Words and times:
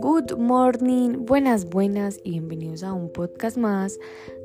Good 0.00 0.36
morning, 0.36 1.24
buenas, 1.24 1.70
buenas 1.70 2.20
y 2.22 2.32
bienvenidos 2.32 2.82
a 2.82 2.92
un 2.92 3.08
podcast 3.08 3.56
más 3.56 3.98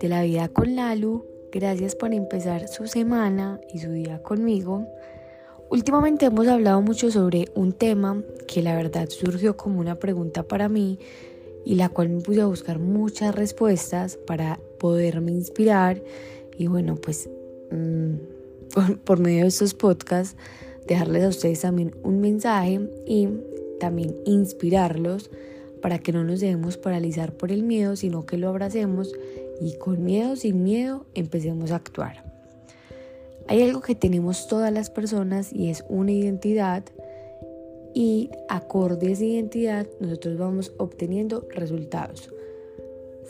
de 0.00 0.08
la 0.08 0.22
vida 0.22 0.48
con 0.48 0.76
Lalu. 0.76 1.24
Gracias 1.52 1.94
por 1.94 2.12
empezar 2.12 2.68
su 2.68 2.86
semana 2.86 3.60
y 3.72 3.78
su 3.78 3.90
día 3.92 4.22
conmigo. 4.22 4.86
Últimamente 5.70 6.26
hemos 6.26 6.46
hablado 6.48 6.82
mucho 6.82 7.10
sobre 7.10 7.46
un 7.54 7.72
tema 7.72 8.22
que 8.46 8.60
la 8.60 8.76
verdad 8.76 9.08
surgió 9.08 9.56
como 9.56 9.80
una 9.80 9.98
pregunta 9.98 10.42
para 10.42 10.68
mí 10.68 10.98
y 11.64 11.76
la 11.76 11.88
cual 11.88 12.10
me 12.10 12.20
puse 12.20 12.42
a 12.42 12.46
buscar 12.46 12.78
muchas 12.78 13.34
respuestas 13.34 14.16
para 14.16 14.60
poderme 14.78 15.32
inspirar 15.32 16.02
y 16.58 16.66
bueno 16.66 16.96
pues 16.96 17.30
mm, 17.70 18.14
por, 19.04 19.18
medio 19.18 19.42
de 19.42 19.48
estos 19.48 19.74
podcasts 19.74 20.36
dejarles 20.90 21.22
a 21.22 21.28
ustedes 21.28 21.60
también 21.60 21.94
un 22.02 22.20
mensaje 22.20 22.80
y 23.06 23.28
también 23.78 24.16
inspirarlos 24.26 25.30
para 25.80 26.00
que 26.00 26.12
no 26.12 26.24
nos 26.24 26.40
dejemos 26.40 26.76
paralizar 26.76 27.32
por 27.32 27.52
el 27.52 27.62
miedo, 27.62 27.94
sino 27.94 28.26
que 28.26 28.36
lo 28.36 28.48
abracemos 28.48 29.12
y 29.60 29.74
con 29.74 30.02
miedo, 30.02 30.34
sin 30.34 30.64
miedo, 30.64 31.06
empecemos 31.14 31.70
a 31.70 31.76
actuar. 31.76 32.24
Hay 33.46 33.62
algo 33.62 33.80
que 33.82 33.94
tenemos 33.94 34.48
todas 34.48 34.72
las 34.72 34.90
personas 34.90 35.52
y 35.52 35.70
es 35.70 35.84
una 35.88 36.10
identidad 36.10 36.82
y 37.94 38.30
acorde 38.48 39.08
a 39.08 39.10
esa 39.12 39.24
identidad 39.24 39.86
nosotros 40.00 40.38
vamos 40.38 40.72
obteniendo 40.76 41.46
resultados. 41.50 42.30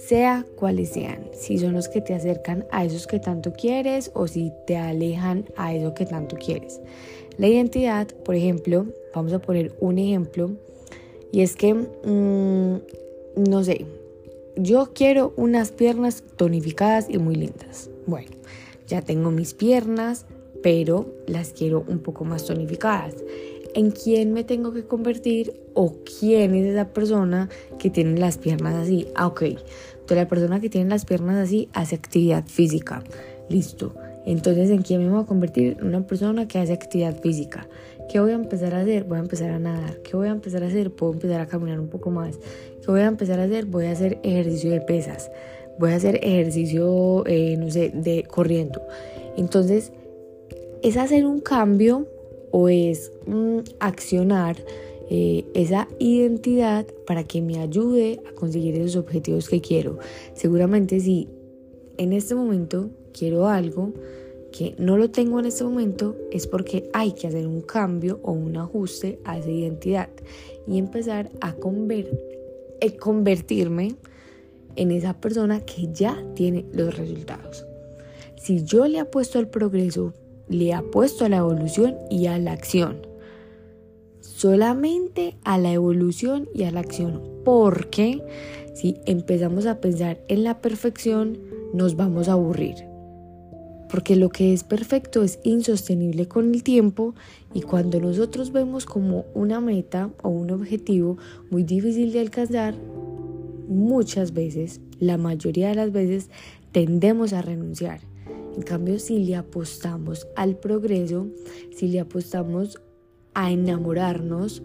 Sea 0.06 0.46
cuales 0.56 0.90
sean, 0.90 1.28
si 1.32 1.58
son 1.58 1.74
los 1.74 1.88
que 1.88 2.00
te 2.00 2.14
acercan 2.14 2.64
a 2.70 2.84
esos 2.84 3.06
que 3.06 3.20
tanto 3.20 3.52
quieres 3.52 4.10
o 4.14 4.26
si 4.26 4.52
te 4.66 4.76
alejan 4.76 5.44
a 5.56 5.74
eso 5.74 5.94
que 5.94 6.06
tanto 6.06 6.36
quieres. 6.36 6.80
La 7.36 7.48
identidad, 7.48 8.08
por 8.24 8.34
ejemplo, 8.34 8.86
vamos 9.14 9.32
a 9.32 9.38
poner 9.38 9.72
un 9.80 9.98
ejemplo, 9.98 10.50
y 11.32 11.42
es 11.42 11.54
que, 11.54 11.74
mm, 11.74 12.80
no 13.48 13.64
sé, 13.64 13.86
yo 14.56 14.90
quiero 14.94 15.32
unas 15.36 15.70
piernas 15.70 16.24
tonificadas 16.36 17.08
y 17.08 17.18
muy 17.18 17.36
lindas. 17.36 17.88
Bueno, 18.06 18.30
ya 18.88 19.02
tengo 19.02 19.30
mis 19.30 19.54
piernas, 19.54 20.26
pero 20.62 21.06
las 21.26 21.52
quiero 21.52 21.84
un 21.86 22.00
poco 22.00 22.24
más 22.24 22.44
tonificadas. 22.44 23.14
¿En 23.74 23.90
quién 23.90 24.32
me 24.32 24.44
tengo 24.44 24.72
que 24.72 24.84
convertir 24.84 25.54
o 25.74 25.96
quién 26.18 26.54
es 26.54 26.66
esa 26.66 26.88
persona 26.88 27.48
que 27.78 27.90
tiene 27.90 28.18
las 28.18 28.38
piernas 28.38 28.74
así? 28.74 29.06
Ah, 29.14 29.26
ok. 29.26 29.42
Entonces 29.42 30.16
la 30.16 30.28
persona 30.28 30.60
que 30.60 30.68
tiene 30.68 30.90
las 30.90 31.04
piernas 31.04 31.36
así 31.36 31.68
hace 31.72 31.94
actividad 31.94 32.44
física. 32.46 33.02
Listo. 33.48 33.94
Entonces, 34.26 34.70
¿en 34.70 34.82
quién 34.82 35.04
me 35.04 35.10
voy 35.10 35.22
a 35.22 35.26
convertir? 35.26 35.78
Una 35.82 36.06
persona 36.06 36.46
que 36.46 36.58
hace 36.58 36.72
actividad 36.72 37.20
física. 37.20 37.66
¿Qué 38.10 38.20
voy 38.20 38.32
a 38.32 38.34
empezar 38.34 38.74
a 38.74 38.80
hacer? 38.80 39.04
Voy 39.04 39.18
a 39.18 39.20
empezar 39.20 39.50
a 39.50 39.58
nadar. 39.58 39.98
¿Qué 40.02 40.16
voy 40.16 40.28
a 40.28 40.32
empezar 40.32 40.62
a 40.62 40.66
hacer? 40.66 40.90
Puedo 40.90 41.12
empezar 41.12 41.40
a 41.40 41.46
caminar 41.46 41.80
un 41.80 41.88
poco 41.88 42.10
más. 42.10 42.38
¿Qué 42.80 42.90
voy 42.90 43.00
a 43.00 43.06
empezar 43.06 43.40
a 43.40 43.44
hacer? 43.44 43.66
Voy 43.66 43.86
a 43.86 43.92
hacer 43.92 44.18
ejercicio 44.22 44.70
de 44.70 44.80
pesas. 44.80 45.30
Voy 45.78 45.92
a 45.92 45.96
hacer 45.96 46.16
ejercicio, 46.22 47.24
eh, 47.26 47.56
no 47.56 47.70
sé, 47.70 47.90
de 47.94 48.24
corriendo. 48.24 48.82
Entonces, 49.36 49.92
es 50.82 50.96
hacer 50.96 51.24
un 51.24 51.40
cambio 51.40 52.06
o 52.50 52.68
es 52.68 53.12
mm, 53.26 53.58
accionar 53.78 54.56
eh, 55.08 55.44
esa 55.54 55.88
identidad 55.98 56.86
para 57.06 57.24
que 57.24 57.42
me 57.42 57.58
ayude 57.58 58.20
a 58.28 58.32
conseguir 58.34 58.76
esos 58.76 58.96
objetivos 58.96 59.48
que 59.48 59.60
quiero. 59.60 59.98
Seguramente 60.34 61.00
si 61.00 61.28
en 61.96 62.12
este 62.12 62.34
momento 62.34 62.90
quiero 63.12 63.48
algo 63.48 63.92
que 64.52 64.74
no 64.78 64.96
lo 64.96 65.10
tengo 65.10 65.38
en 65.40 65.46
este 65.46 65.64
momento 65.64 66.16
es 66.30 66.46
porque 66.46 66.88
hay 66.92 67.12
que 67.12 67.26
hacer 67.26 67.46
un 67.46 67.60
cambio 67.60 68.20
o 68.22 68.32
un 68.32 68.56
ajuste 68.56 69.18
a 69.24 69.38
esa 69.38 69.50
identidad 69.50 70.08
y 70.66 70.78
empezar 70.78 71.30
a 71.40 71.54
eh, 72.80 72.96
convertirme 72.96 73.96
en 74.76 74.90
esa 74.90 75.20
persona 75.20 75.60
que 75.60 75.88
ya 75.92 76.24
tiene 76.34 76.64
los 76.72 76.96
resultados. 76.96 77.66
Si 78.36 78.64
yo 78.64 78.86
le 78.86 79.00
apuesto 79.00 79.38
al 79.38 79.48
progreso, 79.48 80.14
le 80.50 80.74
apuesto 80.74 81.24
a 81.24 81.28
la 81.28 81.38
evolución 81.38 81.96
y 82.10 82.26
a 82.26 82.38
la 82.38 82.52
acción. 82.52 83.06
Solamente 84.20 85.36
a 85.44 85.56
la 85.58 85.72
evolución 85.72 86.48
y 86.52 86.64
a 86.64 86.72
la 86.72 86.80
acción. 86.80 87.22
Porque 87.44 88.20
si 88.74 88.96
empezamos 89.06 89.66
a 89.66 89.80
pensar 89.80 90.20
en 90.28 90.44
la 90.44 90.60
perfección, 90.60 91.38
nos 91.72 91.96
vamos 91.96 92.28
a 92.28 92.32
aburrir. 92.32 92.74
Porque 93.88 94.16
lo 94.16 94.28
que 94.28 94.52
es 94.52 94.64
perfecto 94.64 95.22
es 95.22 95.38
insostenible 95.44 96.26
con 96.26 96.52
el 96.52 96.62
tiempo 96.62 97.14
y 97.54 97.62
cuando 97.62 98.00
nosotros 98.00 98.52
vemos 98.52 98.86
como 98.86 99.24
una 99.34 99.60
meta 99.60 100.10
o 100.22 100.28
un 100.28 100.50
objetivo 100.50 101.16
muy 101.50 101.62
difícil 101.64 102.12
de 102.12 102.20
alcanzar, 102.20 102.74
muchas 103.68 104.32
veces, 104.32 104.80
la 104.98 105.16
mayoría 105.16 105.68
de 105.68 105.74
las 105.76 105.92
veces, 105.92 106.28
tendemos 106.72 107.32
a 107.32 107.42
renunciar. 107.42 108.00
En 108.56 108.62
cambio, 108.62 108.98
si 108.98 109.24
le 109.24 109.36
apostamos 109.36 110.26
al 110.36 110.56
progreso, 110.56 111.28
si 111.74 111.88
le 111.88 112.00
apostamos 112.00 112.80
a 113.34 113.50
enamorarnos 113.50 114.62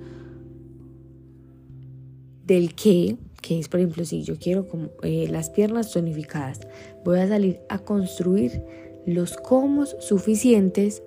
del 2.45 2.75
qué, 2.75 3.17
que 3.41 3.59
es 3.59 3.69
por 3.69 3.79
ejemplo 3.79 4.05
si 4.05 4.23
yo 4.23 4.37
quiero 4.37 4.67
como, 4.67 4.89
eh, 5.03 5.27
las 5.29 5.49
piernas 5.49 5.91
tonificadas, 5.91 6.61
voy 7.03 7.19
a 7.19 7.27
salir 7.27 7.59
a 7.69 7.79
construir 7.79 8.63
los 9.05 9.37
cómo 9.37 9.85
suficientes 9.85 11.03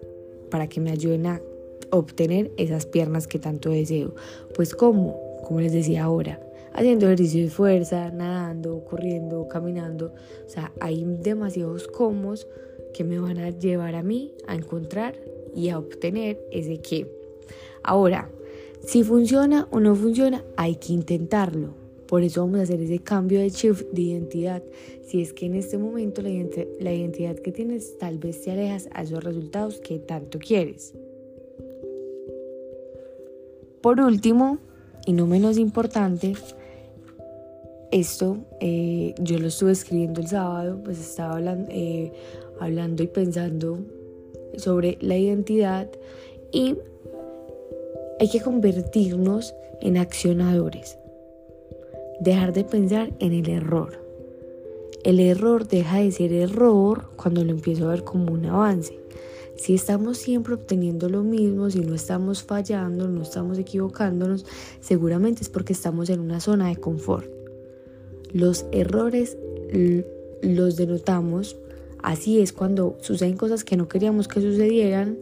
para 0.50 0.68
que 0.68 0.80
me 0.80 0.90
ayuden 0.90 1.26
a 1.26 1.40
obtener 1.90 2.52
esas 2.56 2.86
piernas 2.86 3.26
que 3.26 3.38
tanto 3.38 3.70
deseo. 3.70 4.14
Pues 4.54 4.74
cómo, 4.74 5.18
como 5.44 5.60
les 5.60 5.72
decía 5.72 6.04
ahora, 6.04 6.40
haciendo 6.72 7.06
ejercicio 7.06 7.42
de 7.42 7.50
fuerza, 7.50 8.10
nadando, 8.10 8.84
corriendo, 8.84 9.46
caminando. 9.48 10.12
O 10.46 10.48
sea, 10.48 10.72
hay 10.80 11.04
demasiados 11.04 11.88
cómo 11.88 12.34
que 12.92 13.04
me 13.04 13.18
van 13.18 13.38
a 13.38 13.50
llevar 13.50 13.94
a 13.94 14.02
mí 14.02 14.34
a 14.46 14.54
encontrar 14.54 15.14
y 15.54 15.68
a 15.68 15.78
obtener 15.78 16.40
ese 16.50 16.78
qué. 16.78 17.10
Ahora, 17.82 18.30
si 18.84 19.02
funciona 19.02 19.68
o 19.70 19.80
no 19.80 19.94
funciona, 19.94 20.44
hay 20.56 20.76
que 20.76 20.92
intentarlo. 20.92 21.74
Por 22.06 22.22
eso 22.22 22.40
vamos 22.40 22.60
a 22.60 22.62
hacer 22.62 22.80
ese 22.80 23.00
cambio 23.00 23.40
de 23.40 23.50
shift 23.50 23.86
de 23.92 24.02
identidad. 24.02 24.62
Si 25.06 25.20
es 25.20 25.34
que 25.34 25.46
en 25.46 25.54
este 25.54 25.76
momento 25.76 26.22
la, 26.22 26.30
la 26.80 26.94
identidad 26.94 27.36
que 27.36 27.52
tienes 27.52 27.98
tal 27.98 28.18
vez 28.18 28.40
te 28.42 28.50
alejas 28.50 28.88
a 28.92 29.02
esos 29.02 29.22
resultados 29.22 29.78
que 29.80 29.98
tanto 29.98 30.38
quieres. 30.38 30.94
Por 33.82 34.00
último, 34.00 34.58
y 35.06 35.12
no 35.12 35.26
menos 35.26 35.58
importante, 35.58 36.34
esto 37.90 38.38
eh, 38.60 39.14
yo 39.20 39.38
lo 39.38 39.48
estuve 39.48 39.72
escribiendo 39.72 40.20
el 40.20 40.28
sábado, 40.28 40.80
pues 40.84 40.98
estaba 40.98 41.40
eh, 41.68 42.12
hablando 42.60 43.02
y 43.02 43.06
pensando 43.06 43.78
sobre 44.56 44.98
la 45.00 45.16
identidad 45.16 45.88
y 46.52 46.76
hay 48.20 48.28
que 48.28 48.40
convertirnos 48.40 49.54
en 49.80 49.96
accionadores 49.96 50.98
dejar 52.18 52.52
de 52.52 52.64
pensar 52.64 53.12
en 53.20 53.32
el 53.32 53.48
error. 53.48 54.00
El 55.04 55.20
error 55.20 55.68
deja 55.68 55.98
de 55.98 56.10
ser 56.10 56.32
error 56.32 57.10
cuando 57.16 57.44
lo 57.44 57.52
empiezo 57.52 57.86
a 57.86 57.90
ver 57.90 58.04
como 58.04 58.32
un 58.32 58.46
avance. 58.46 58.98
Si 59.56 59.74
estamos 59.74 60.18
siempre 60.18 60.54
obteniendo 60.54 61.08
lo 61.08 61.22
mismo, 61.22 61.70
si 61.70 61.80
no 61.80 61.94
estamos 61.94 62.42
fallando, 62.42 63.08
no 63.08 63.22
estamos 63.22 63.58
equivocándonos, 63.58 64.44
seguramente 64.80 65.42
es 65.42 65.48
porque 65.48 65.72
estamos 65.72 66.10
en 66.10 66.20
una 66.20 66.40
zona 66.40 66.68
de 66.68 66.76
confort. 66.76 67.37
Los 68.32 68.66
errores 68.72 69.36
los 70.42 70.76
denotamos, 70.76 71.56
así 72.02 72.40
es 72.40 72.52
cuando 72.52 72.96
suceden 73.00 73.36
cosas 73.36 73.64
que 73.64 73.76
no 73.76 73.88
queríamos 73.88 74.28
que 74.28 74.40
sucedieran 74.40 75.18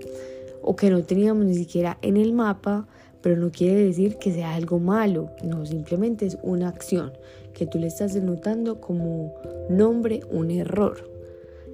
o 0.63 0.77
que 0.77 0.91
no 0.91 1.03
teníamos 1.03 1.47
ni 1.47 1.55
siquiera 1.55 1.99
en 2.03 2.17
el 2.17 2.33
mapa, 2.33 2.89
pero 3.23 3.37
no 3.37 3.51
quiere 3.51 3.85
decir 3.85 4.17
que 4.17 4.33
sea 4.33 4.55
algo 4.55 4.79
malo, 4.79 5.31
no, 5.43 5.67
simplemente 5.67 6.27
es 6.27 6.39
una 6.43 6.69
acción 6.69 7.13
que 7.55 7.67
tú 7.67 7.79
le 7.79 7.87
estás 7.87 8.15
denotando 8.15 8.81
como 8.81 9.35
nombre 9.71 10.21
un 10.31 10.51
error. 10.51 11.09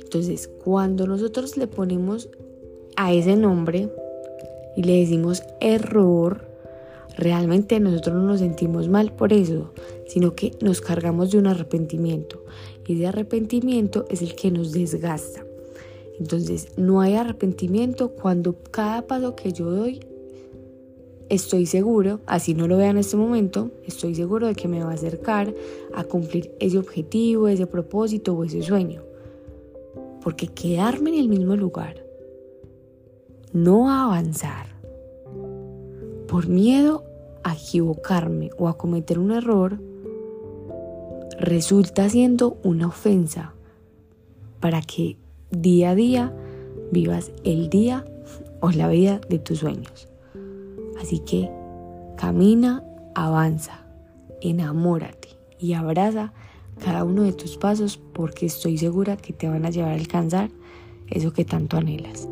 Entonces, 0.01 0.49
cuando 0.63 1.07
nosotros 1.07 1.57
le 1.57 1.67
ponemos 1.67 2.29
a 2.97 3.13
ese 3.13 3.37
nombre 3.37 3.89
y 4.77 4.83
le 4.83 5.01
decimos 5.01 5.43
error, 5.61 6.52
realmente 7.17 7.81
nosotros 7.81 8.17
no 8.17 8.23
nos 8.23 8.41
sentimos 8.41 8.89
mal 8.89 9.15
por 9.15 9.33
eso, 9.33 9.73
sino 10.07 10.35
que 10.35 10.53
nos 10.61 10.81
cargamos 10.81 11.31
de 11.31 11.39
un 11.39 11.47
arrepentimiento. 11.47 12.45
Y 12.87 12.95
ese 12.95 13.07
arrepentimiento 13.07 14.07
es 14.11 14.23
el 14.23 14.35
que 14.35 14.51
nos 14.51 14.73
desgasta. 14.73 15.45
Entonces, 16.19 16.69
no 16.77 17.01
hay 17.01 17.15
arrepentimiento 17.15 18.11
cuando 18.11 18.57
cada 18.71 19.07
paso 19.07 19.35
que 19.35 19.53
yo 19.53 19.71
doy 19.71 20.01
estoy 21.29 21.65
seguro, 21.65 22.21
así 22.27 22.53
no 22.53 22.69
lo 22.69 22.77
vea 22.77 22.91
en 22.91 22.99
este 22.99 23.17
momento, 23.17 23.71
estoy 23.87 24.15
seguro 24.15 24.47
de 24.47 24.55
que 24.55 24.69
me 24.69 24.85
va 24.85 24.91
a 24.91 24.95
acercar 24.95 25.55
a 25.95 26.05
cumplir 26.05 26.55
ese 26.61 26.77
objetivo, 26.77 27.49
ese 27.49 27.67
propósito 27.67 28.35
o 28.35 28.45
ese 28.45 28.63
sueño. 28.63 29.03
Porque 30.23 30.49
quedarme 30.49 31.11
en 31.11 31.21
el 31.21 31.29
mismo 31.31 31.57
lugar, 31.57 32.05
no 33.55 33.91
avanzar, 33.91 34.72
por 36.33 36.49
miedo 36.49 37.05
a 37.45 37.53
equivocarme 37.53 38.49
o 38.57 38.69
a 38.69 38.79
cometer 38.79 39.19
un 39.19 39.33
error, 39.33 39.79
resulta 41.39 42.09
siendo 42.09 42.57
una 42.63 42.87
ofensa 42.87 43.53
para 44.59 44.81
que 44.81 45.19
día 45.51 45.91
a 45.91 45.95
día 45.95 46.35
vivas 46.91 47.33
el 47.45 47.69
día 47.69 48.07
o 48.61 48.71
la 48.71 48.89
vida 48.89 49.21
de 49.29 49.41
tus 49.41 49.59
sueños. 49.59 50.09
Así 50.99 51.19
que 51.19 51.51
camina, 52.17 52.83
avanza, 53.15 53.85
enamórate 54.41 55.29
y 55.59 55.75
abraza 55.75 56.33
cada 56.83 57.05
uno 57.05 57.25
de 57.25 57.35
tus 57.35 57.59
pasos 57.59 58.01
porque 58.15 58.47
estoy 58.47 58.79
segura 58.79 59.19
que 59.19 59.35
te 59.35 59.49
van 59.49 59.67
a 59.67 59.71
llevar 59.71 59.91
a 59.91 59.97
alcanzar 59.97 60.49
eso 61.11 61.35
que 61.35 61.45
tanto 61.45 61.77
anhelas. 61.77 62.27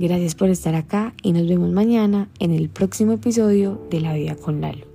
Gracias 0.00 0.34
por 0.34 0.48
estar 0.48 0.74
acá 0.74 1.12
y 1.22 1.32
nos 1.32 1.46
vemos 1.46 1.72
mañana 1.72 2.30
en 2.38 2.52
el 2.52 2.70
próximo 2.70 3.12
episodio 3.12 3.86
de 3.90 4.00
La 4.00 4.14
Vida 4.14 4.34
con 4.34 4.62
Lalo. 4.62 4.89